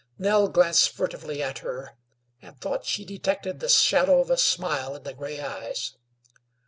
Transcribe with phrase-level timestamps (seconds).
[0.17, 1.95] Nell glanced furtively at her
[2.41, 5.95] and thought she detected the shadow of a smile in the gray eyes.